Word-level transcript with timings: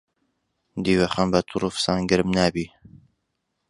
دیوەخان 0.83 1.27
بە 1.33 1.39
تڕ 1.49 1.61
و 1.65 1.73
فسان 1.75 1.99
گەرم 2.09 2.29
نابی. 2.37 2.65